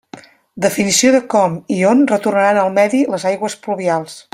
Definició 0.63 1.11
de 1.15 1.19
com 1.35 1.59
i 1.77 1.79
on 1.91 2.03
retornaran 2.15 2.61
al 2.65 2.75
medi 2.81 3.07
les 3.15 3.31
aigües 3.35 3.63
pluvials. 3.67 4.23